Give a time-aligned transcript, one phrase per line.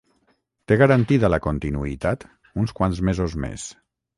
[0.71, 2.27] Té garantida la continuïtat
[2.63, 3.69] uns quants mesos més.